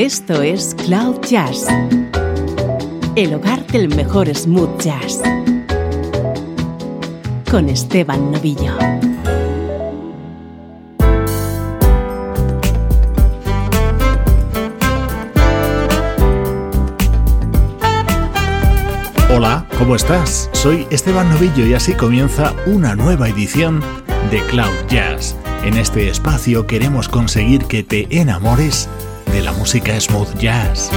Esto 0.00 0.40
es 0.40 0.74
Cloud 0.86 1.20
Jazz, 1.28 1.66
el 3.16 3.34
hogar 3.34 3.66
del 3.66 3.94
mejor 3.94 4.34
smooth 4.34 4.80
jazz, 4.80 5.20
con 7.50 7.68
Esteban 7.68 8.32
Novillo. 8.32 8.72
Hola, 19.28 19.66
¿cómo 19.76 19.96
estás? 19.96 20.48
Soy 20.52 20.86
Esteban 20.90 21.28
Novillo 21.28 21.66
y 21.66 21.74
así 21.74 21.92
comienza 21.92 22.54
una 22.64 22.96
nueva 22.96 23.28
edición 23.28 23.82
de 24.30 24.40
Cloud 24.46 24.86
Jazz. 24.88 25.36
En 25.62 25.76
este 25.76 26.08
espacio 26.08 26.66
queremos 26.66 27.10
conseguir 27.10 27.66
que 27.66 27.82
te 27.82 28.06
enamores 28.18 28.88
de 29.32 29.42
la 29.42 29.52
música 29.52 30.00
smooth 30.00 30.36
jazz. 30.38 30.90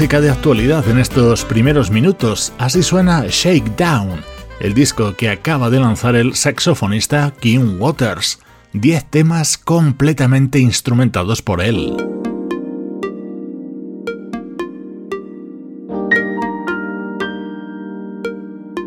Música 0.00 0.22
de 0.22 0.30
actualidad 0.30 0.88
en 0.88 0.98
estos 0.98 1.44
primeros 1.44 1.90
minutos. 1.90 2.54
Así 2.56 2.82
suena 2.82 3.26
Shakedown, 3.28 4.24
el 4.58 4.72
disco 4.72 5.14
que 5.14 5.28
acaba 5.28 5.68
de 5.68 5.78
lanzar 5.78 6.16
el 6.16 6.34
saxofonista 6.34 7.34
Kim 7.38 7.76
Waters. 7.78 8.38
Diez 8.72 9.04
temas 9.04 9.58
completamente 9.58 10.58
instrumentados 10.58 11.42
por 11.42 11.60
él. 11.60 11.98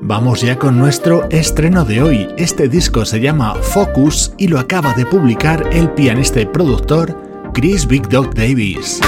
Vamos 0.02 0.42
ya 0.42 0.58
con 0.58 0.80
nuestro 0.80 1.30
estreno 1.30 1.86
de 1.86 2.02
hoy. 2.02 2.28
Este 2.40 2.68
disco 2.68 3.06
se 3.06 3.20
llama 3.20 3.54
Focus 3.54 4.34
y 4.40 4.48
lo 4.48 4.58
acaba 4.60 4.96
de 4.96 5.06
publicar 5.06 5.64
el 5.74 5.92
pianista 5.92 6.42
y 6.42 6.48
productor 6.48 7.16
Chris 7.54 7.86
Big 7.86 8.10
Dog 8.10 8.34
Davis. 8.34 9.00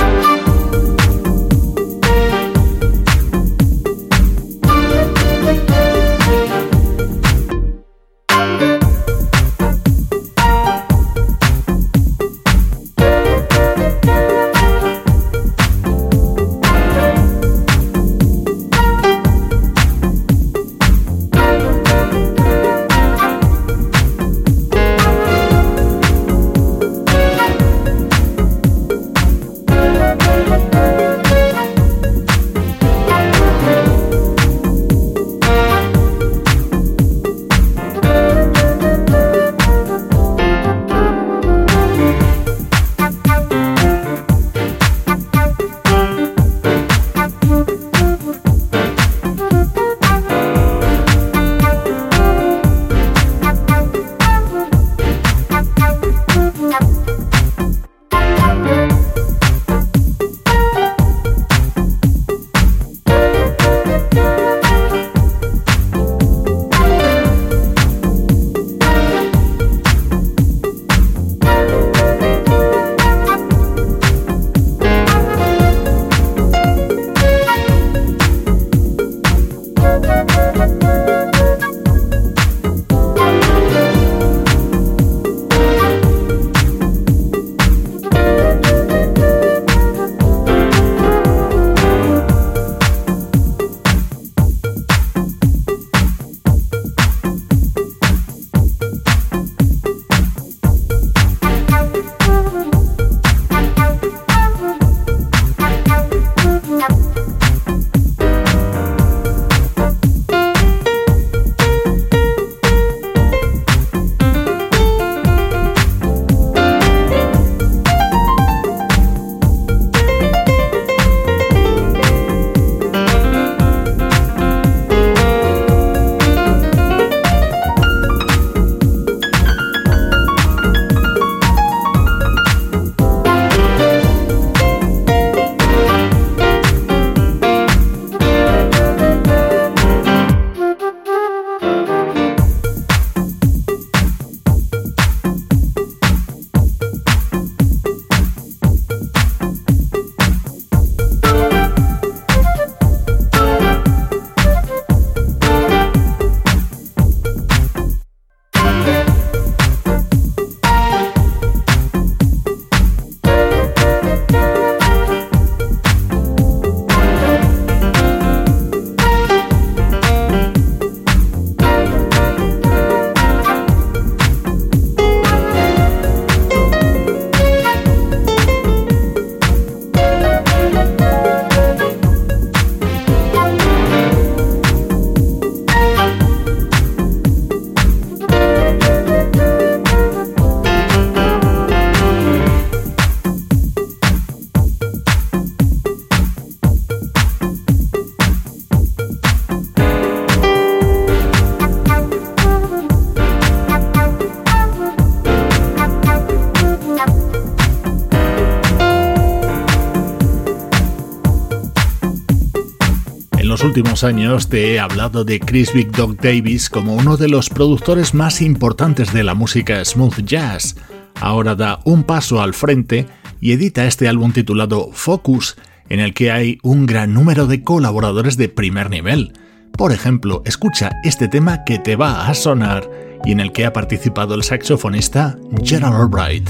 Últimos 213.76 214.06
años 214.06 214.48
te 214.48 214.74
he 214.74 214.80
hablado 214.80 215.26
de 215.26 215.38
Chris 215.42 215.74
Big 215.74 215.92
Dog 215.92 216.16
Davis 216.16 216.70
como 216.70 216.96
uno 216.96 217.18
de 217.18 217.28
los 217.28 217.50
productores 217.50 218.14
más 218.14 218.42
importantes 218.42 219.12
de 219.12 219.22
la 219.22 219.34
música 219.34 219.84
smooth 219.84 220.22
jazz. 220.24 220.78
Ahora 221.20 221.56
da 221.56 221.82
un 221.84 222.06
paso 222.06 222.42
al 222.42 222.54
frente 222.54 223.06
y 223.42 223.52
edita 223.52 223.86
este 223.86 224.08
álbum 224.08 224.32
titulado 224.32 224.92
Focus, 224.94 225.58
en 225.90 226.00
el 226.00 226.14
que 226.14 226.32
hay 226.32 226.58
un 226.64 226.86
gran 226.86 227.14
número 227.14 227.48
de 227.48 227.66
colaboradores 227.66 228.38
de 228.38 228.48
primer 228.48 228.90
nivel. 228.90 229.34
Por 229.74 229.92
ejemplo, 229.92 230.42
escucha 230.46 230.92
este 231.04 231.28
tema 231.28 231.66
que 231.66 231.78
te 231.78 231.98
va 231.98 232.30
a 232.30 232.34
sonar 232.34 232.90
y 233.26 233.34
en 233.34 233.42
el 233.42 233.52
que 233.52 233.66
ha 233.66 233.74
participado 233.74 234.36
el 234.36 234.44
saxofonista 234.44 235.38
Gerald 235.62 235.96
Albright. 235.96 236.50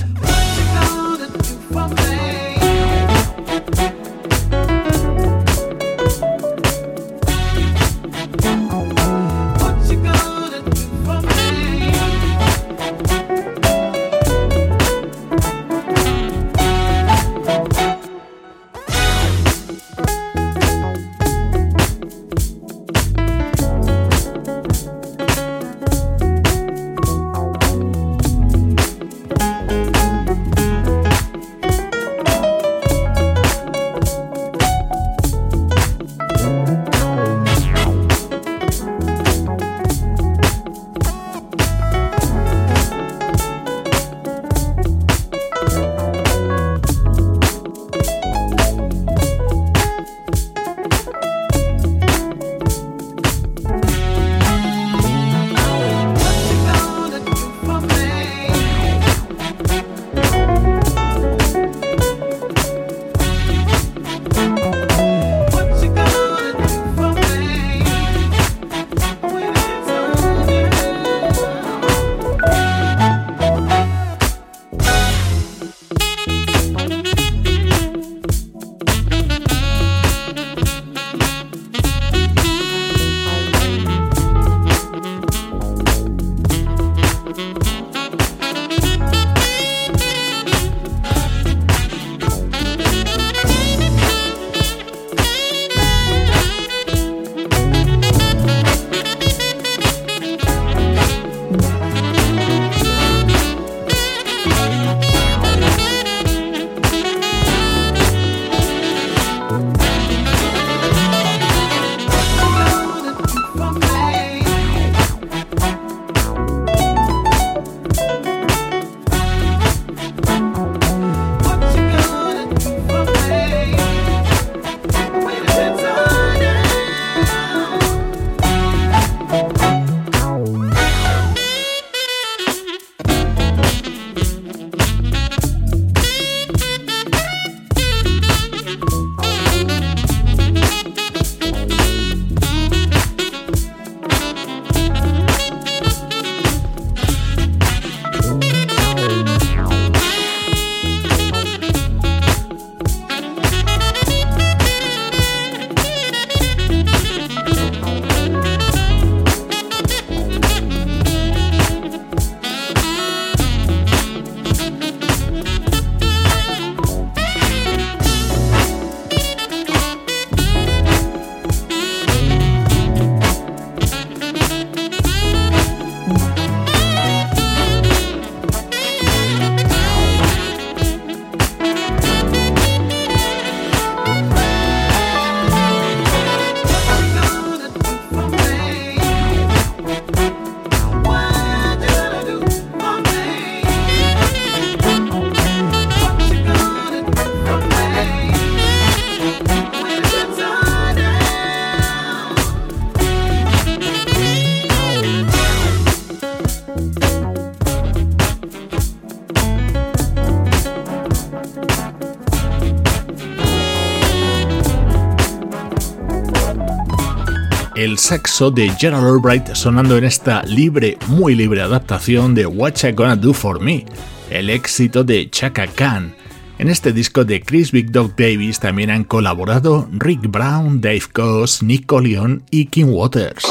Saxo 218.05 218.51
de 218.51 218.69
Gerald 218.77 219.03
Albright 219.03 219.55
sonando 219.55 219.97
en 219.97 220.03
esta 220.03 220.43
libre, 220.43 220.95
muy 221.07 221.33
libre 221.33 221.63
adaptación 221.63 222.35
de 222.35 222.45
What 222.45 222.75
Gonna 222.93 223.15
Do 223.15 223.33
For 223.33 223.59
Me, 223.59 223.83
el 224.29 224.51
éxito 224.51 225.03
de 225.03 225.27
Chaka 225.31 225.65
Khan. 225.65 226.13
En 226.59 226.69
este 226.69 226.93
disco 226.93 227.25
de 227.25 227.41
Chris 227.41 227.71
Big 227.71 227.91
Dog 227.91 228.15
Davis 228.15 228.59
también 228.59 228.91
han 228.91 229.05
colaborado 229.05 229.89
Rick 229.91 230.29
Brown, 230.29 230.81
Dave 230.81 231.01
Coase, 231.11 231.65
Nick 231.65 231.91
Leon 231.91 232.43
y 232.51 232.67
Kim 232.67 232.89
Waters. 232.89 233.43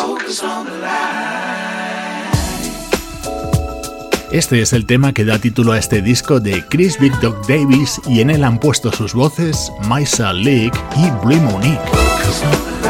Este 4.30 4.62
es 4.62 4.72
el 4.72 4.86
tema 4.86 5.12
que 5.12 5.24
da 5.24 5.40
título 5.40 5.72
a 5.72 5.78
este 5.78 6.00
disco 6.00 6.38
de 6.38 6.64
Chris 6.68 7.00
Big 7.00 7.18
Dog 7.18 7.44
Davis 7.48 8.00
y 8.06 8.20
en 8.20 8.30
él 8.30 8.44
han 8.44 8.60
puesto 8.60 8.92
sus 8.92 9.14
voces 9.14 9.72
Maisa 9.88 10.32
Leak 10.32 10.80
y 10.96 11.26
Blue 11.26 11.40
Monique. 11.40 12.83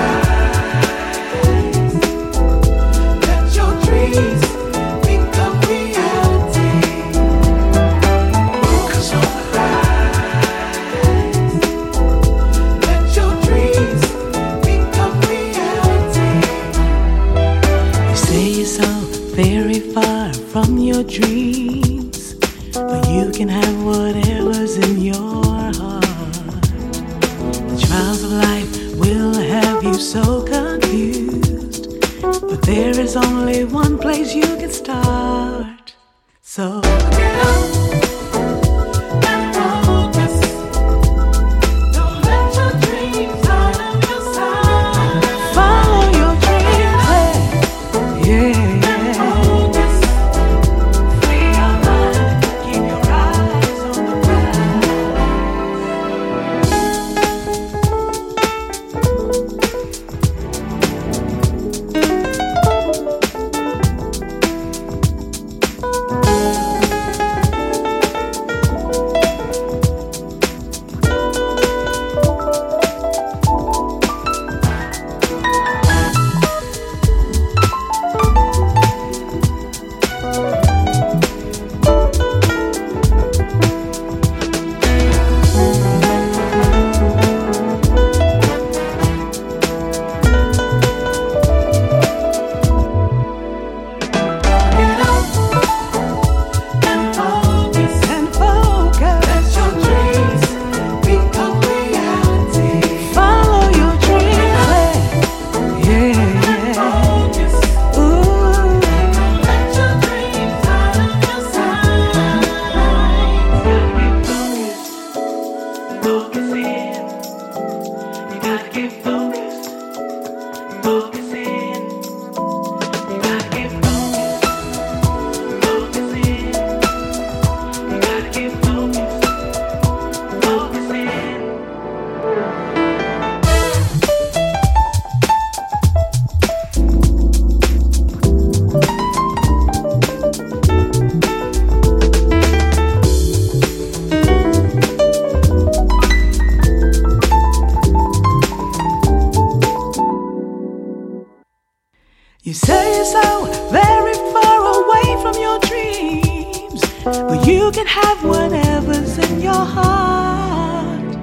But 157.23 157.47
you 157.47 157.71
can 157.71 157.87
have 157.87 158.25
whatever's 158.25 159.19
in 159.19 159.41
your 159.41 159.65
heart. 159.77 161.17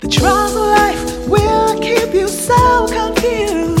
The 0.00 0.08
trials 0.08 0.54
of 0.54 0.60
life 0.60 1.28
will 1.28 1.80
keep 1.80 2.12
you 2.12 2.28
so 2.28 2.86
confused. 2.88 3.77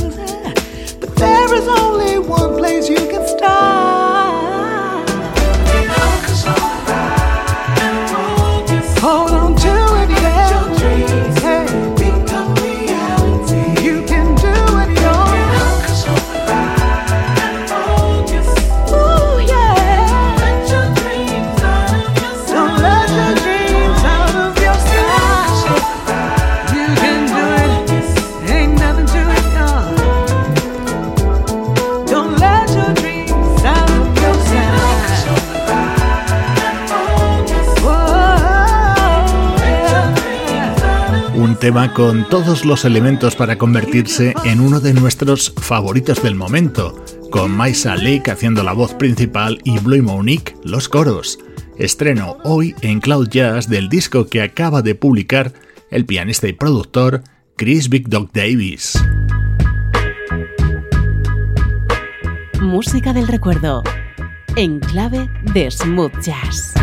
Tema 41.58 41.92
con 41.92 42.28
todos 42.28 42.64
los 42.64 42.84
elementos 42.84 43.34
para 43.34 43.58
convertirse 43.58 44.34
en 44.44 44.60
uno 44.60 44.80
de 44.80 44.94
nuestros 44.94 45.52
favoritos 45.56 46.22
del 46.22 46.34
momento, 46.34 47.04
con 47.30 47.50
Maisa 47.50 47.96
Lake 47.96 48.30
haciendo 48.30 48.62
la 48.62 48.72
voz 48.72 48.94
principal 48.94 49.60
y 49.64 49.78
Blue 49.78 50.02
Monique 50.02 50.54
los 50.62 50.88
coros. 50.88 51.38
Estreno 51.76 52.36
hoy 52.44 52.74
en 52.80 53.00
Cloud 53.00 53.28
Jazz 53.28 53.68
del 53.68 53.88
disco 53.88 54.26
que 54.26 54.42
acaba 54.42 54.82
de 54.82 54.94
publicar 54.94 55.52
el 55.90 56.06
pianista 56.06 56.46
y 56.48 56.52
productor 56.52 57.22
Chris 57.56 57.88
Big 57.88 58.08
Dog 58.08 58.30
Davis. 58.32 59.02
Música 62.60 63.12
del 63.12 63.26
recuerdo 63.26 63.82
en 64.56 64.78
clave 64.80 65.28
de 65.52 65.70
smooth 65.70 66.12
jazz. 66.20 66.74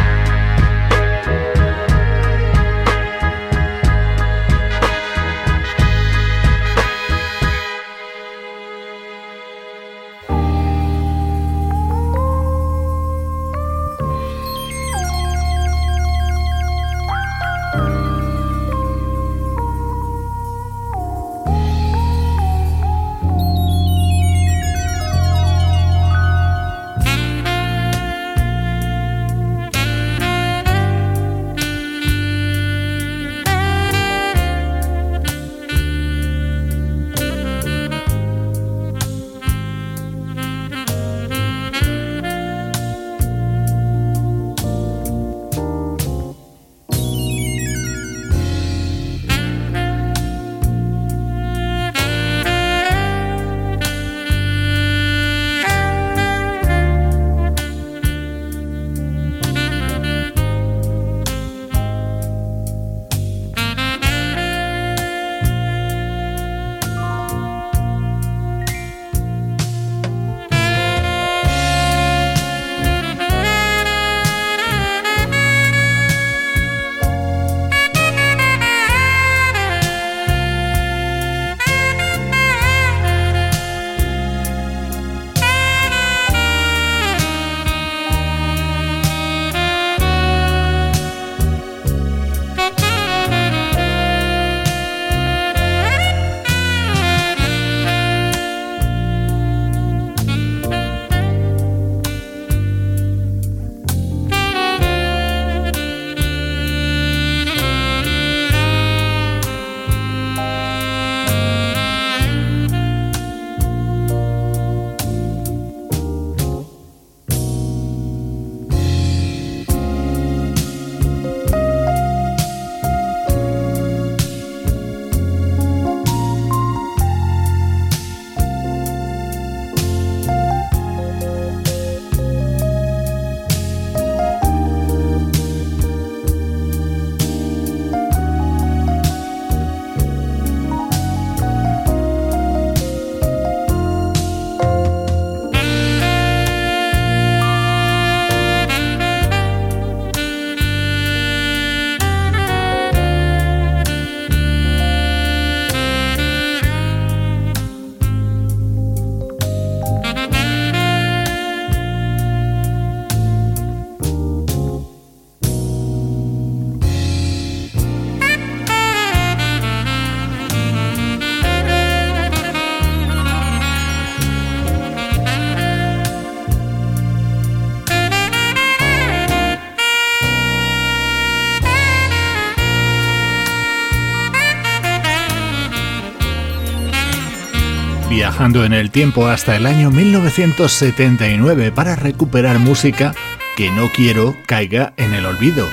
Viajando 188.46 188.64
en 188.64 188.74
el 188.74 188.92
tiempo 188.92 189.26
hasta 189.26 189.56
el 189.56 189.66
año 189.66 189.90
1979 189.90 191.72
para 191.72 191.96
recuperar 191.96 192.60
música 192.60 193.16
que 193.58 193.72
no 193.72 193.90
quiero 193.92 194.36
caiga 194.46 194.94
en 194.98 195.16
el 195.16 195.26
olvido. 195.26 195.68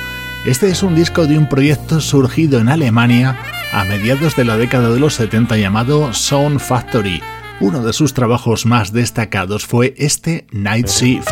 Este 0.46 0.70
es 0.70 0.82
un 0.82 0.94
disco 0.94 1.26
de 1.26 1.37
un 1.37 1.50
proyecto 1.50 2.00
surgido 2.00 2.61
en 2.61 2.70
Alemania 2.70 3.37
a 3.74 3.85
mediados 3.85 4.37
de 4.37 4.46
la 4.46 4.56
década 4.56 4.88
de 4.88 5.00
los 5.00 5.16
70 5.16 5.58
llamado 5.58 6.14
Sound 6.14 6.61
Factory. 6.61 7.20
Uno 7.61 7.82
de 7.82 7.92
sus 7.92 8.14
trabajos 8.14 8.64
más 8.64 8.90
destacados 8.90 9.66
fue 9.66 9.92
este 9.98 10.46
Night 10.50 10.88
Shift. 10.88 11.28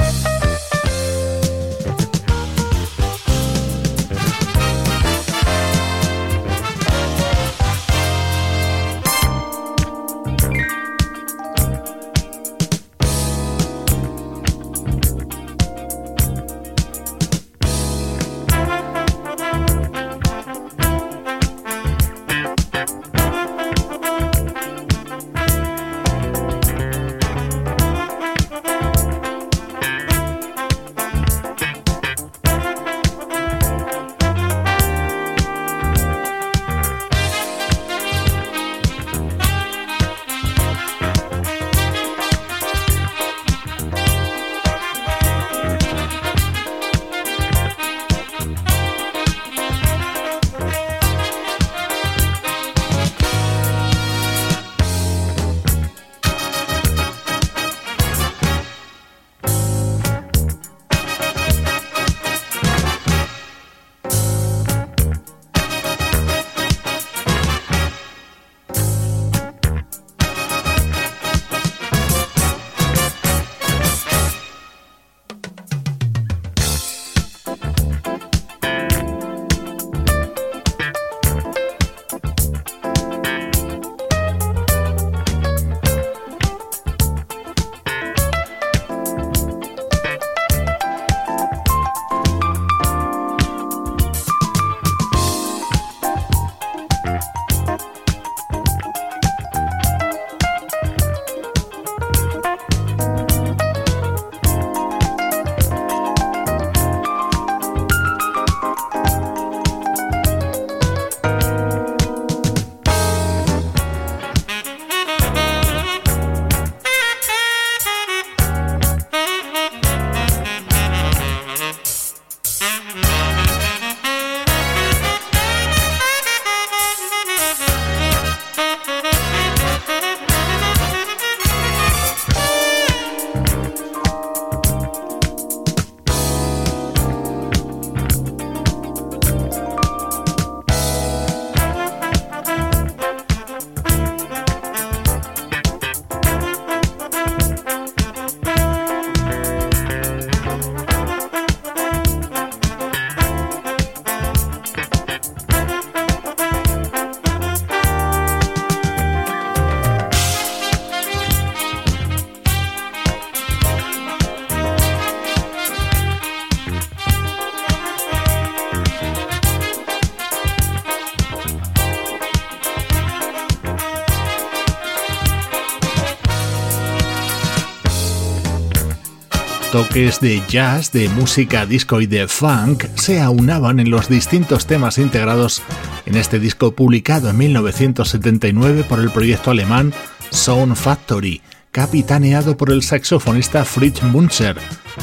Toques 179.90 180.20
de 180.20 180.40
jazz, 180.48 180.92
de 180.92 181.08
música 181.08 181.66
disco 181.66 182.00
y 182.00 182.06
de 182.06 182.28
funk 182.28 182.84
se 182.94 183.20
aunaban 183.20 183.80
en 183.80 183.90
los 183.90 184.08
distintos 184.08 184.66
temas 184.66 184.98
integrados 184.98 185.62
en 186.06 186.16
este 186.16 186.38
disco 186.38 186.72
publicado 186.72 187.28
en 187.28 187.38
1979 187.38 188.84
por 188.84 189.00
el 189.00 189.10
proyecto 189.10 189.50
alemán 189.50 189.92
Sound 190.30 190.76
Factory, 190.76 191.42
capitaneado 191.72 192.56
por 192.56 192.70
el 192.70 192.82
saxofonista 192.82 193.64
Fritz 193.64 194.02
Muncher. 194.04 194.56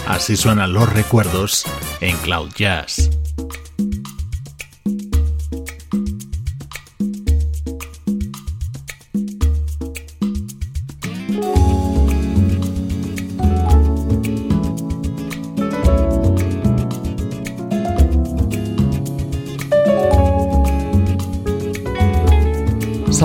Así 0.07 0.37
suenan 0.37 0.71
los 0.71 0.91
recuerdos 0.93 1.65
en 1.99 2.15
Cloud 2.17 2.51
Jazz. 2.55 3.09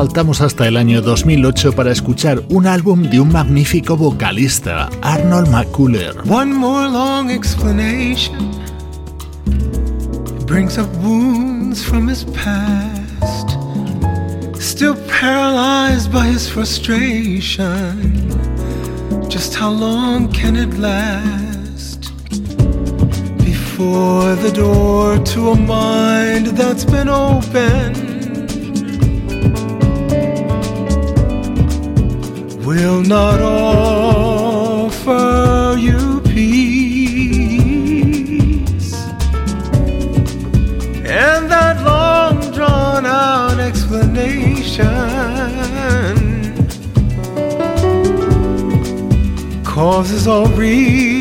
Saltamos 0.02 0.40
hasta 0.40 0.66
el 0.66 0.76
año 0.76 1.00
2008 1.00 1.74
para 1.74 1.92
escuchar 1.92 2.42
un 2.48 2.66
álbum 2.66 3.04
de 3.08 3.20
un 3.20 3.30
magnífico 3.30 3.96
vocalista, 3.96 4.90
Arnold 5.00 5.48
McCuller. 5.48 6.16
One 6.28 6.52
more 6.52 6.88
long 6.88 7.30
explanation 7.30 8.50
brings 10.44 10.76
up 10.76 10.88
wounds 11.04 11.84
from 11.84 12.08
his 12.08 12.24
past. 12.34 13.56
Still 14.58 14.96
paralyzed 15.06 16.10
by 16.12 16.26
his 16.26 16.48
frustration. 16.50 18.28
Just 19.28 19.54
how 19.54 19.70
long 19.70 20.32
can 20.32 20.56
it 20.56 20.76
last? 20.80 22.10
Before 23.38 24.34
the 24.34 24.50
door 24.52 25.20
to 25.32 25.50
a 25.50 25.56
mind 25.56 26.58
that's 26.58 26.84
been 26.84 27.08
opened 27.08 28.11
will 32.74 33.02
not 33.02 33.38
offer 33.42 35.12
you 35.78 36.20
peace. 36.22 36.52
And 41.04 41.50
that 41.50 41.76
long 41.84 42.40
drawn 42.52 43.04
out 43.04 43.58
explanation 43.60 44.86
causes 49.62 50.26
all 50.26 50.46
reason 50.46 51.11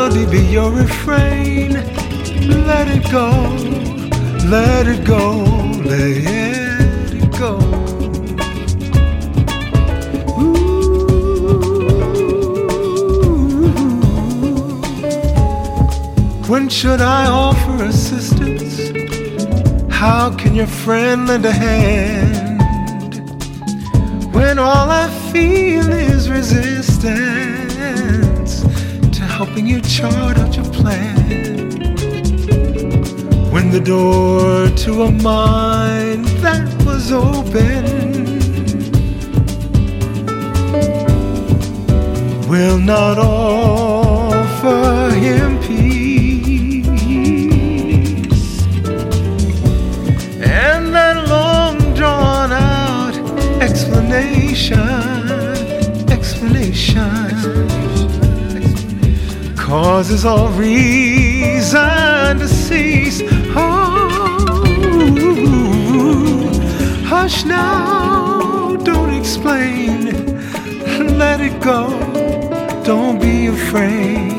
melody 0.00 0.24
be 0.30 0.42
your 0.46 0.70
refrain. 0.70 1.72
Let 2.70 2.88
it 2.88 3.04
go, 3.12 3.28
let 4.48 4.86
it 4.86 5.04
go, 5.04 5.22
let 5.84 7.12
it 7.20 7.30
go. 7.38 7.58
When 16.48 16.70
should 16.70 17.02
I 17.02 17.26
offer 17.26 17.84
assistance? 17.84 18.76
How 19.92 20.34
can 20.34 20.54
your 20.54 20.72
friend 20.84 21.28
lend 21.28 21.44
a 21.44 21.52
hand? 21.52 22.50
when 24.32 24.58
all 24.58 24.88
I 24.90 25.08
feel 25.32 25.92
is 25.92 26.30
resistance 26.30 27.39
helping 29.42 29.66
you 29.66 29.80
chart 29.80 30.36
out 30.36 30.54
your 30.54 30.66
plan. 30.66 31.16
When 33.50 33.70
the 33.70 33.80
door 33.80 34.68
to 34.84 35.04
a 35.04 35.10
mind 35.10 36.26
that 36.44 36.68
was 36.84 37.10
open 37.10 37.84
will 42.50 42.78
not 42.78 43.16
offer 43.16 45.14
him 45.14 45.58
peace, 45.60 45.79
causes 59.70 60.24
all 60.24 60.48
reason 60.48 61.80
to 62.40 62.48
cease. 62.48 63.22
Oh, 63.54 64.08
hush 67.06 67.44
now, 67.44 68.74
don't 68.82 69.14
explain, 69.14 70.06
let 71.16 71.40
it 71.40 71.62
go, 71.62 71.88
don't 72.82 73.20
be 73.20 73.46
afraid. 73.46 74.32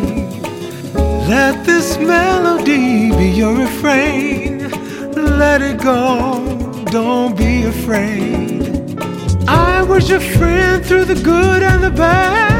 Let 1.30 1.66
this 1.66 1.98
melody 1.98 3.12
be 3.16 3.30
your 3.30 3.56
refrain. 3.56 4.70
Let 5.14 5.62
it 5.62 5.82
go, 5.82 6.84
don't 6.92 7.38
be 7.38 7.64
afraid. 7.64 9.00
I 9.48 9.82
was 9.82 10.10
your 10.10 10.20
friend 10.20 10.86
through 10.86 11.06
the 11.06 11.22
good 11.24 11.64
and 11.64 11.82
the 11.82 11.90
bad. 11.90 12.51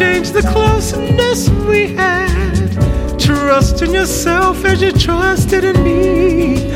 Change 0.00 0.30
the 0.30 0.40
closeness 0.40 1.50
we 1.68 1.92
had. 1.94 3.20
Trust 3.20 3.82
in 3.82 3.92
yourself 3.92 4.64
as 4.64 4.80
you 4.80 4.92
trusted 4.92 5.62
in 5.62 5.84
me. 5.84 6.69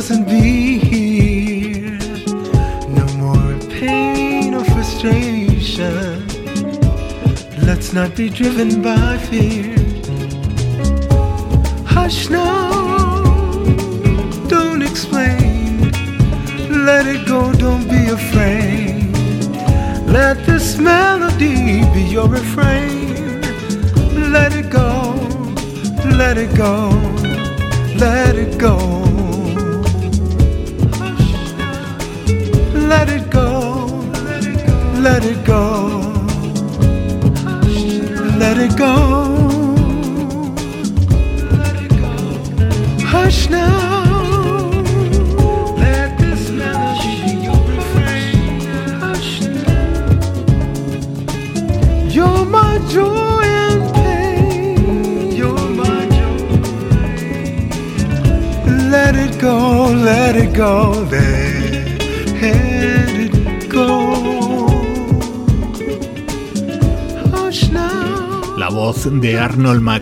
Present 0.00 0.26
be 0.28 0.78
here. 0.78 1.98
No 2.88 3.06
more 3.18 3.52
pain 3.68 4.54
or 4.54 4.64
frustration. 4.64 6.26
Let's 7.66 7.92
not 7.92 8.16
be 8.16 8.30
driven 8.30 8.80
by 8.80 9.18
fear. 9.18 9.69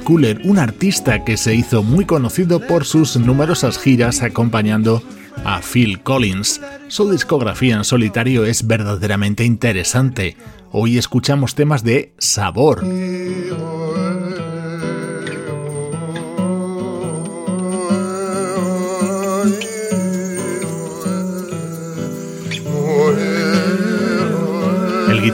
McCuller, 0.09 0.41
un 0.45 0.59
artista 0.59 1.23
que 1.23 1.37
se 1.37 1.55
hizo 1.55 1.83
muy 1.83 2.07
conocido 2.07 2.61
por 2.61 2.87
sus 2.87 3.19
numerosas 3.19 3.79
giras 3.79 4.23
acompañando 4.23 5.03
a 5.45 5.61
Phil 5.61 6.01
Collins. 6.01 6.63
Su 6.89 7.11
discografía 7.11 7.77
en 7.77 7.85
solitario 7.85 8.47
es 8.47 8.67
verdaderamente 8.67 9.45
interesante. 9.45 10.39
Hoy 10.73 10.97
escuchamos 10.97 11.55
temas 11.55 11.85
de 11.85 12.15
sabor. 12.17 12.87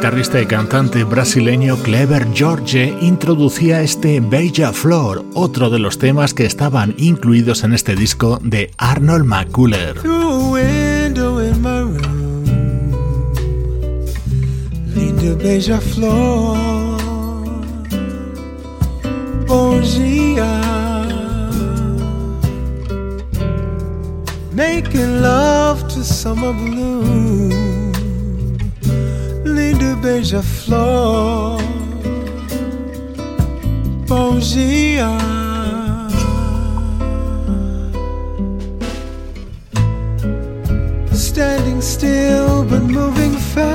Guitarrista 0.04 0.38
y 0.38 0.44
cantante 0.44 1.02
brasileño 1.02 1.78
Clever 1.78 2.26
George 2.34 2.94
introducía 3.00 3.80
este 3.80 4.20
Bella 4.20 4.70
Flor, 4.70 5.24
otro 5.32 5.70
de 5.70 5.78
los 5.78 5.96
temas 5.96 6.34
que 6.34 6.44
estaban 6.44 6.94
incluidos 6.98 7.64
en 7.64 7.72
este 7.72 7.96
disco 7.96 8.38
de 8.42 8.70
Arnold 8.76 9.24
McCuller. 9.24 9.96
Making 24.52 25.22
love 25.22 25.82
to 25.88 26.04
summer 26.04 26.52
bloom, 26.52 27.53
linda 29.84 29.96
beija-flor, 29.96 31.60
bom 34.08 34.38
dia. 34.38 35.18
standing 41.12 41.80
still 41.82 42.64
but 42.64 42.82
moving 42.82 43.32
fast. 43.54 43.70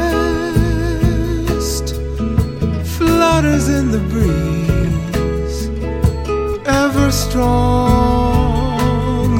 Flutters 2.98 3.68
in 3.68 3.92
the 3.92 4.00
breeze, 4.14 5.70
ever 6.66 7.12
strong. 7.12 8.64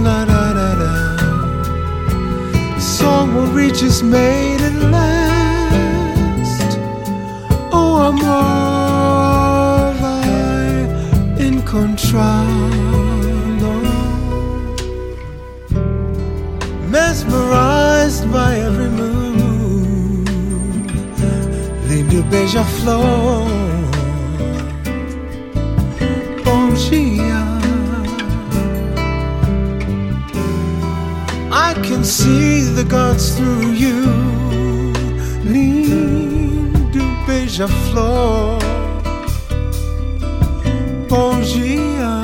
La 0.04 0.26
da 0.26 0.54
da 0.54 0.76
da. 0.82 1.18
Song 2.78 3.34
will 3.36 3.52
reach 3.54 3.82
its 3.84 4.02
at 4.62 4.74
last 4.92 5.19
am 8.02 8.20
in 11.38 11.62
control? 11.64 12.46
Mesmerized 16.90 18.32
by 18.32 18.56
every 18.58 18.90
move, 18.90 20.28
linda 21.88 22.22
beija 22.32 22.64
flor, 22.64 23.46
bom 26.44 26.74
dia. 26.76 27.44
I 31.52 31.74
can 31.88 32.04
see 32.04 32.62
the 32.62 32.84
gods 32.84 33.36
through 33.36 33.72
you. 33.72 34.29
Beija-Flor 37.60 38.58
Bom 41.10 41.42
dia. 41.42 42.24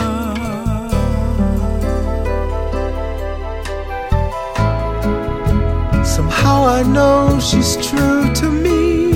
Somehow 6.05 6.67
I 6.67 6.83
know 6.83 7.37
she's 7.41 7.75
true 7.85 8.31
to 8.33 8.49
me. 8.49 9.11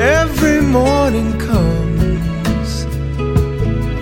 Every 0.00 0.62
morning 0.62 1.36
comes 1.38 2.86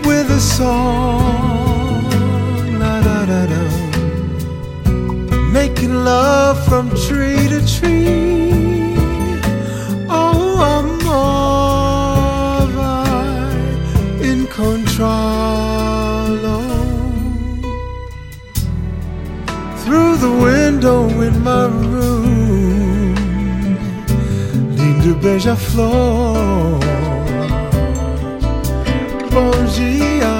with 0.07 0.31
a 0.31 0.39
song, 0.39 2.05
la 2.79 3.01
da 3.01 3.25
da 3.27 3.47
da, 3.47 3.65
making 5.51 5.95
love 6.05 6.46
beija-flor. 25.37 26.81
Bom 29.31 29.67
dia, 29.77 30.35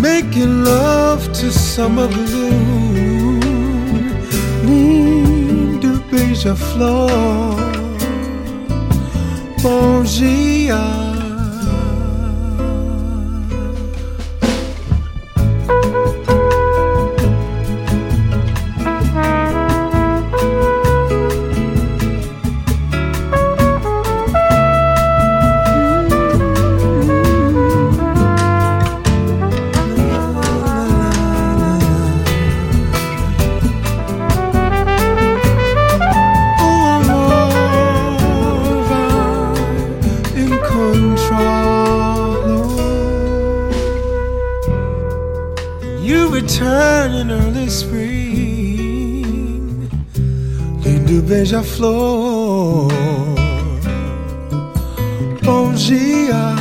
making 0.00 0.64
love 0.64 1.26
to 1.32 1.50
summer 1.50 2.06
gloom. 2.06 3.40
Lindo 4.64 6.00
beija-flor. 6.10 7.58
Bom 9.60 10.04
dia. 10.04 11.01
Beija-flor. 51.82 52.88
Bom 55.42 55.74
dia. 55.74 56.54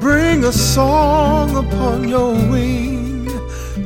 Bring 0.00 0.44
a 0.44 0.52
song 0.52 1.56
upon 1.56 2.08
your 2.08 2.34
wing, 2.50 3.26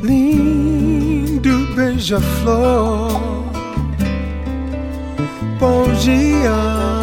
lindo 0.02 1.74
beija-flor. 1.76 3.12
Bom 5.60 5.86
dia. 6.02 6.97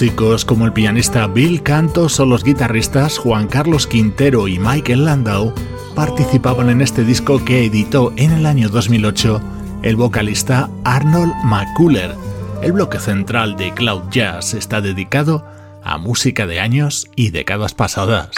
Músicos 0.00 0.46
como 0.46 0.64
el 0.64 0.72
pianista 0.72 1.26
Bill 1.26 1.62
Cantos 1.62 2.18
o 2.20 2.24
los 2.24 2.42
guitarristas 2.42 3.18
Juan 3.18 3.48
Carlos 3.48 3.86
Quintero 3.86 4.48
y 4.48 4.58
Michael 4.58 5.04
Landau 5.04 5.52
participaban 5.94 6.70
en 6.70 6.80
este 6.80 7.04
disco 7.04 7.44
que 7.44 7.66
editó 7.66 8.10
en 8.16 8.32
el 8.32 8.46
año 8.46 8.70
2008 8.70 9.42
el 9.82 9.96
vocalista 9.96 10.70
Arnold 10.84 11.34
McCuller. 11.44 12.14
El 12.62 12.72
bloque 12.72 12.98
central 12.98 13.58
de 13.58 13.74
Cloud 13.74 14.04
Jazz 14.10 14.54
está 14.54 14.80
dedicado 14.80 15.44
a 15.84 15.98
música 15.98 16.46
de 16.46 16.60
años 16.60 17.06
y 17.14 17.28
décadas 17.28 17.74
pasadas. 17.74 18.30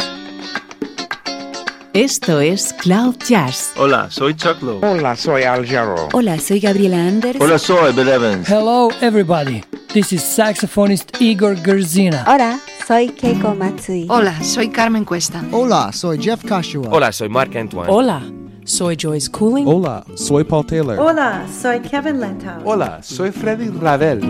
Esto 1.95 2.40
es 2.40 2.72
Cloud 2.72 3.16
Jazz. 3.28 3.74
Hola, 3.76 4.11
soy 4.11 4.34
Chuck 4.34 4.62
Lowe. 4.62 4.80
Hola, 4.82 5.14
soy 5.14 5.43
Al 5.43 5.66
Jarreau. 5.66 6.09
Hola, 6.14 6.38
soy 6.38 6.59
Gabriela 6.59 6.97
Anders. 7.07 7.36
Hola, 7.38 7.59
soy 7.59 7.93
Bill 7.93 8.09
Evans. 8.09 8.49
Hello, 8.49 8.88
everybody. 9.03 9.62
This 9.93 10.11
is 10.11 10.22
saxophonist 10.22 11.20
Igor 11.20 11.55
Gerzina. 11.57 12.24
Hola, 12.26 12.59
soy 12.86 13.09
Keiko 13.11 13.55
Matsui. 13.55 14.07
Hola, 14.09 14.43
soy 14.43 14.70
Carmen 14.70 15.05
Cuesta. 15.05 15.45
Hola, 15.53 15.93
soy 15.93 16.16
Jeff 16.16 16.43
Kashua. 16.43 16.88
Hola, 16.90 17.12
soy 17.12 17.28
Mark 17.28 17.55
Antoine. 17.55 17.90
Hola, 17.90 18.22
soy 18.64 18.97
Joyce 18.97 19.28
Cooling. 19.28 19.66
Hola, 19.66 20.03
soy 20.14 20.45
Paul 20.45 20.64
Taylor. 20.64 20.99
Hola, 20.99 21.47
soy 21.47 21.78
Kevin 21.80 22.20
Lentau. 22.20 22.62
Hola, 22.64 23.03
soy 23.03 23.30
Freddy 23.30 23.68
Ravel. 23.68 24.22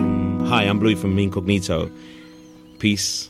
Hi, 0.49 0.65
I'm 0.65 0.81
Louis 0.81 0.95
from 0.95 1.17
Incognito. 1.17 1.89
Peace. 2.77 3.29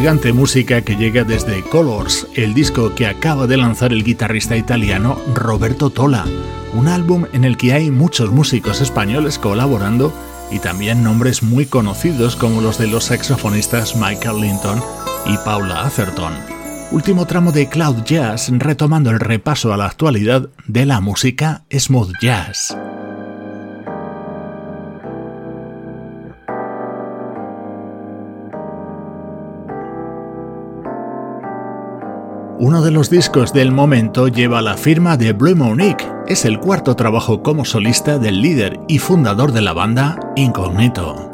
Elegante 0.00 0.32
música 0.32 0.80
que 0.80 0.96
llega 0.96 1.24
desde 1.24 1.60
Colors, 1.60 2.26
el 2.34 2.54
disco 2.54 2.94
que 2.94 3.06
acaba 3.06 3.46
de 3.46 3.58
lanzar 3.58 3.92
el 3.92 4.02
guitarrista 4.02 4.56
italiano 4.56 5.18
Roberto 5.34 5.90
Tola, 5.90 6.24
un 6.72 6.88
álbum 6.88 7.26
en 7.34 7.44
el 7.44 7.58
que 7.58 7.74
hay 7.74 7.90
muchos 7.90 8.32
músicos 8.32 8.80
españoles 8.80 9.38
colaborando 9.38 10.10
y 10.50 10.58
también 10.58 11.04
nombres 11.04 11.42
muy 11.42 11.66
conocidos 11.66 12.34
como 12.34 12.62
los 12.62 12.78
de 12.78 12.86
los 12.86 13.04
saxofonistas 13.04 13.94
Michael 13.94 14.40
Linton 14.40 14.82
y 15.26 15.36
Paula 15.44 15.84
Atherton. 15.84 16.32
Último 16.92 17.26
tramo 17.26 17.52
de 17.52 17.68
Cloud 17.68 18.02
Jazz 18.04 18.50
retomando 18.50 19.10
el 19.10 19.20
repaso 19.20 19.70
a 19.70 19.76
la 19.76 19.84
actualidad 19.84 20.48
de 20.66 20.86
la 20.86 21.02
música 21.02 21.64
smooth 21.70 22.14
jazz. 22.22 22.74
Uno 32.62 32.82
de 32.82 32.90
los 32.90 33.08
discos 33.08 33.54
del 33.54 33.72
momento 33.72 34.28
lleva 34.28 34.60
la 34.60 34.76
firma 34.76 35.16
de 35.16 35.32
Blue 35.32 35.56
Monique. 35.56 36.06
Es 36.26 36.44
el 36.44 36.60
cuarto 36.60 36.94
trabajo 36.94 37.42
como 37.42 37.64
solista 37.64 38.18
del 38.18 38.42
líder 38.42 38.78
y 38.86 38.98
fundador 38.98 39.52
de 39.52 39.62
la 39.62 39.72
banda 39.72 40.20
Incognito. 40.36 41.30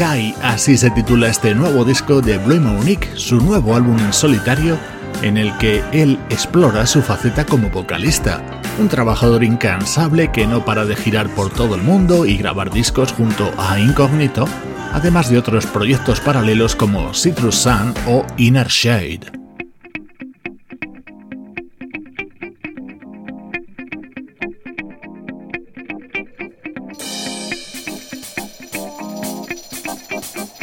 Sky, 0.00 0.34
así 0.40 0.78
se 0.78 0.90
titula 0.90 1.28
este 1.28 1.54
nuevo 1.54 1.84
disco 1.84 2.22
de 2.22 2.38
Blue 2.38 2.58
Monique, 2.58 3.06
su 3.16 3.36
nuevo 3.36 3.76
álbum 3.76 3.98
en 3.98 4.14
solitario 4.14 4.78
en 5.20 5.36
el 5.36 5.54
que 5.58 5.84
él 5.92 6.18
explora 6.30 6.86
su 6.86 7.02
faceta 7.02 7.44
como 7.44 7.68
vocalista, 7.68 8.40
un 8.78 8.88
trabajador 8.88 9.44
incansable 9.44 10.32
que 10.32 10.46
no 10.46 10.64
para 10.64 10.86
de 10.86 10.96
girar 10.96 11.28
por 11.34 11.50
todo 11.50 11.74
el 11.74 11.82
mundo 11.82 12.24
y 12.24 12.38
grabar 12.38 12.70
discos 12.70 13.12
junto 13.12 13.52
a 13.58 13.78
Incognito, 13.78 14.48
además 14.94 15.28
de 15.28 15.36
otros 15.36 15.66
proyectos 15.66 16.18
paralelos 16.18 16.74
como 16.74 17.12
Citrus 17.12 17.56
Sun 17.56 17.92
o 18.06 18.24
Inner 18.38 18.68
Shade. 18.68 19.29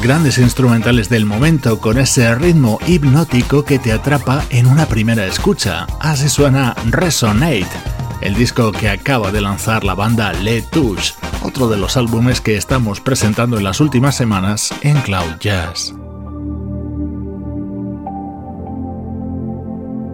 Grandes 0.00 0.38
instrumentales 0.38 1.08
del 1.08 1.26
momento 1.26 1.80
con 1.80 1.98
ese 1.98 2.34
ritmo 2.34 2.78
hipnótico 2.86 3.64
que 3.64 3.78
te 3.78 3.92
atrapa 3.92 4.44
en 4.50 4.66
una 4.66 4.86
primera 4.86 5.26
escucha. 5.26 5.86
Así 6.00 6.28
suena 6.28 6.74
Resonate, 6.86 7.66
el 8.20 8.34
disco 8.34 8.72
que 8.72 8.88
acaba 8.88 9.32
de 9.32 9.40
lanzar 9.40 9.84
la 9.84 9.94
banda 9.94 10.32
Le 10.32 10.62
Touche, 10.62 11.14
otro 11.42 11.68
de 11.68 11.76
los 11.76 11.96
álbumes 11.96 12.40
que 12.40 12.56
estamos 12.56 13.00
presentando 13.00 13.58
en 13.58 13.64
las 13.64 13.80
últimas 13.80 14.16
semanas 14.16 14.72
en 14.82 15.00
Cloud 15.00 15.38
Jazz. 15.40 15.94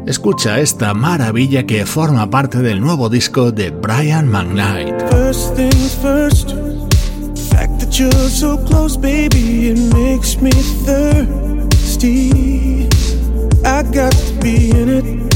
Escucha 0.07 0.61
esta 0.61 0.93
maravilla 0.95 1.64
que 1.64 1.87
forma 1.87 2.28
parte 2.28 2.59
del 2.59 2.80
nuevo 2.80 3.09
disco 3.09 3.53
de 3.53 3.70
Brian 3.70 4.28
McKnight. 4.28 4.95
You're 7.99 8.11
so 8.28 8.57
close, 8.57 8.97
baby, 8.97 9.68
it 9.70 9.78
makes 9.95 10.40
me 10.40 10.51
thirsty. 10.51 12.28
I 13.64 13.82
got 13.82 14.12
to 14.12 14.40
be 14.40 14.70
in 14.70 14.88
it 14.88 15.34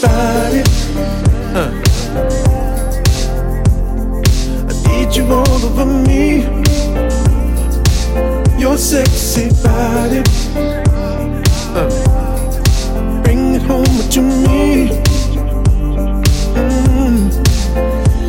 body. 0.00 0.62
Uh. 1.54 1.70
I 4.68 4.72
need 4.88 5.16
you 5.16 5.24
all 5.32 5.64
over 5.64 5.86
me. 5.86 6.42
Your 8.58 8.76
sexy 8.76 9.50
body. 9.62 10.22
Bring 13.22 13.54
it 13.54 13.62
home 13.62 13.98
to 14.14 14.20
me. 14.20 14.88
Mm. 16.54 17.18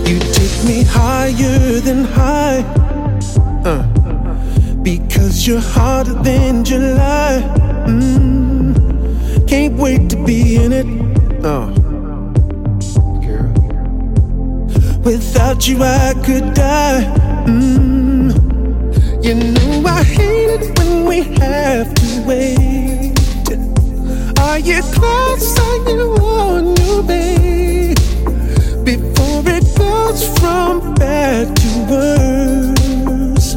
You 0.08 0.20
take 0.20 0.58
me 0.66 0.84
higher 0.84 1.80
than 1.80 2.04
high. 2.06 2.62
Because 4.84 5.46
you're 5.46 5.60
hotter 5.60 6.14
than 6.14 6.64
July. 6.64 7.44
Mm, 7.88 9.48
can't 9.48 9.76
wait 9.78 10.10
to 10.10 10.24
be 10.24 10.56
in 10.56 10.72
it. 10.74 10.89
Without 15.60 15.68
you, 15.68 15.84
I 15.84 16.14
could 16.26 16.54
die. 16.54 17.04
Mm, 17.46 18.32
you 19.26 19.34
know 19.36 19.84
I 19.86 20.04
hate 20.04 20.62
it 20.62 20.80
when 20.80 21.06
we 21.06 21.24
have 21.40 21.94
to 21.96 22.24
wait. 22.26 23.20
Are 24.40 24.60
you 24.60 24.82
close? 24.94 25.60
Are 25.60 25.90
you 25.90 26.16
on 26.22 26.76
your 26.78 27.02
way? 27.02 27.94
Before 28.86 29.44
it 29.48 29.66
goes 29.78 30.40
from 30.40 30.94
bad 30.96 31.54
to 31.58 31.70
worse. 31.92 33.56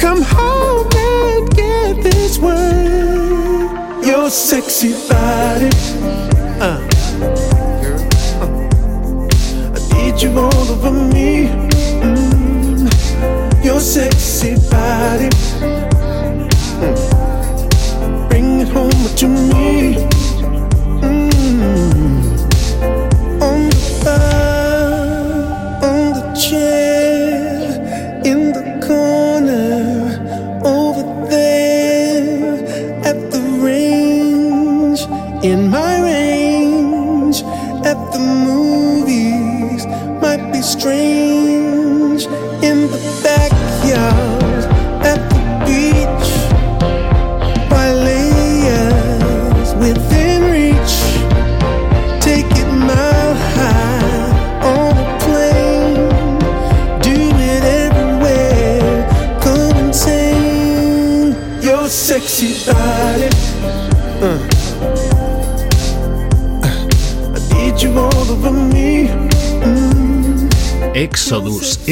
Come 0.00 0.22
home 0.22 0.86
and 0.94 1.50
get 1.56 2.02
this 2.04 2.38
word. 2.38 4.06
Your 4.06 4.30
sexy 4.30 4.92
body. 5.08 5.93
all 10.36 10.70
over 10.70 10.90
me. 10.90 11.48
Mm, 12.02 12.88
your 13.64 13.80
sexy 13.80 14.54
body. 14.70 15.28
Mm, 16.80 18.28
bring 18.28 18.60
it 18.60 18.68
home 18.68 19.16
to 19.16 19.28
me. 19.28 20.13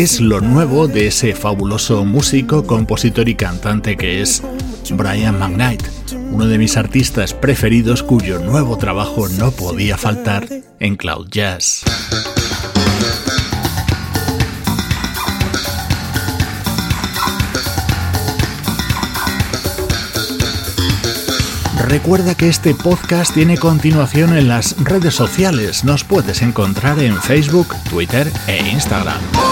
Es 0.03 0.20
lo 0.20 0.40
nuevo 0.40 0.88
de 0.88 1.07
ese 1.07 1.32
fabuloso 1.32 2.05
músico, 2.05 2.66
compositor 2.66 3.28
y 3.28 3.36
cantante 3.36 3.96
que 3.96 4.20
es 4.20 4.42
Brian 4.90 5.38
McKnight, 5.38 5.84
uno 6.32 6.46
de 6.46 6.59
mis 6.59 6.76
artistas 6.76 7.34
preferidos 7.34 8.03
cuyo 8.03 8.40
nuevo 8.40 8.76
trabajo 8.78 9.28
no 9.28 9.53
podía 9.53 9.96
faltar 9.96 10.48
en 10.80 10.96
Cloud 10.96 11.28
Jazz. 11.30 11.84
Recuerda 21.86 22.34
que 22.34 22.48
este 22.48 22.74
podcast 22.74 23.32
tiene 23.34 23.57
continuación 23.57 24.36
en 24.36 24.48
las 24.48 24.74
redes 24.82 25.14
sociales. 25.14 25.84
Nos 25.84 26.03
puedes 26.03 26.42
encontrar 26.42 26.98
en 26.98 27.22
Facebook, 27.22 27.68
Twitter 27.88 28.32
e 28.48 28.68
Instagram. 28.68 29.51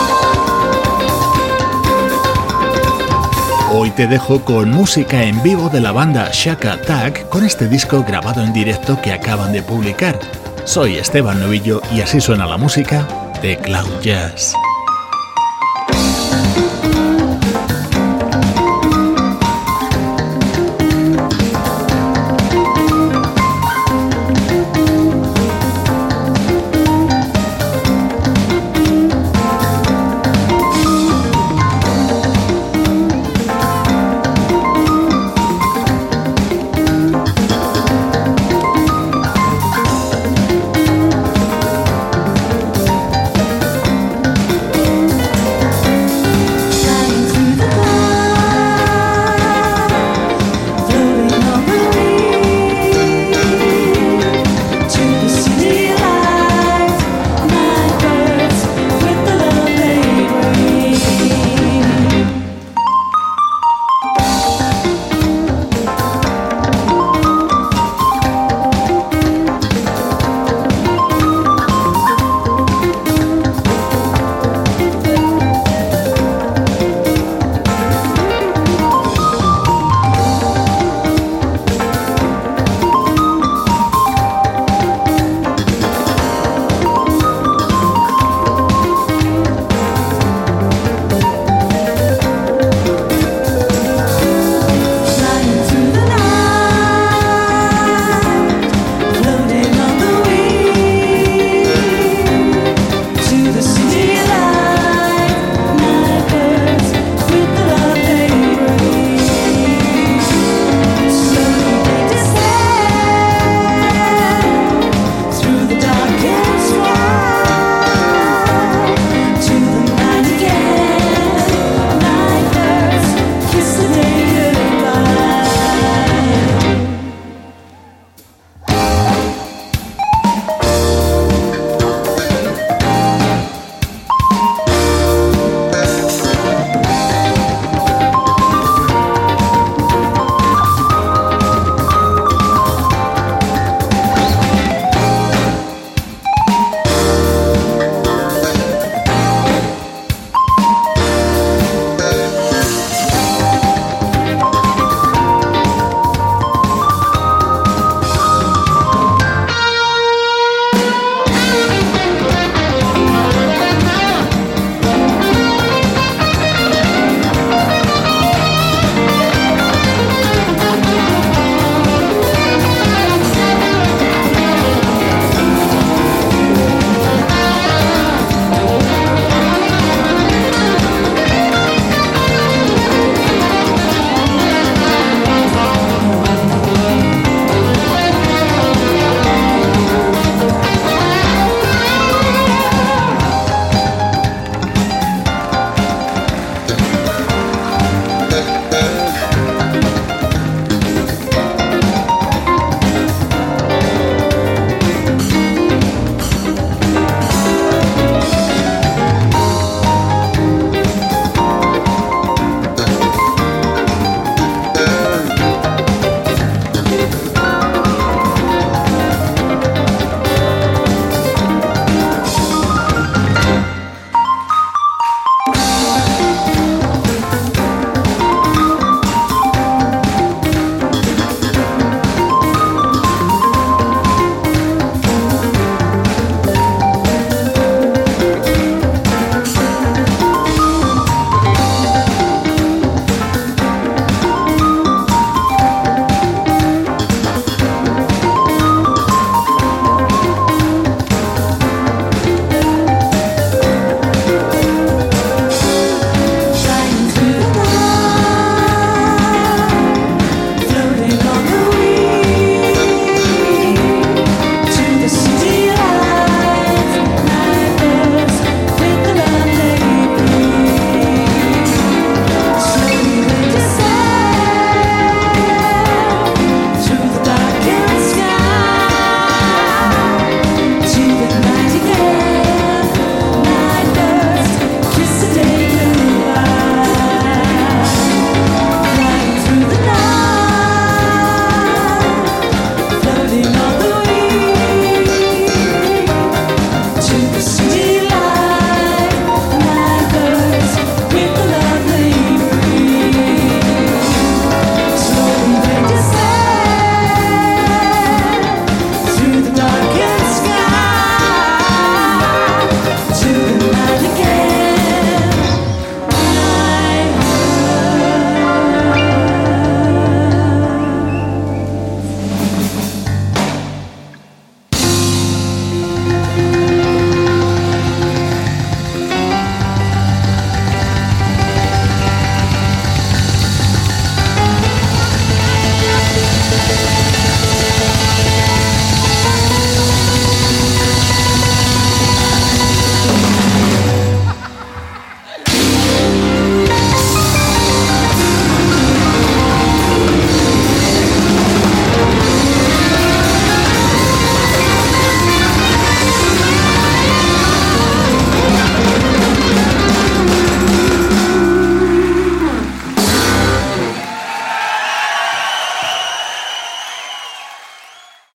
Hoy 3.72 3.90
te 3.90 4.08
dejo 4.08 4.44
con 4.44 4.68
música 4.72 5.22
en 5.22 5.40
vivo 5.44 5.68
de 5.68 5.80
la 5.80 5.92
banda 5.92 6.28
Shaka 6.32 6.72
Attack 6.72 7.28
con 7.28 7.44
este 7.44 7.68
disco 7.68 8.02
grabado 8.02 8.42
en 8.42 8.52
directo 8.52 9.00
que 9.00 9.12
acaban 9.12 9.52
de 9.52 9.62
publicar. 9.62 10.18
Soy 10.64 10.96
Esteban 10.96 11.38
Novillo 11.38 11.80
y 11.94 12.00
así 12.00 12.20
suena 12.20 12.46
la 12.46 12.56
música 12.56 13.06
de 13.40 13.56
Cloud 13.58 14.00
Jazz. 14.02 14.56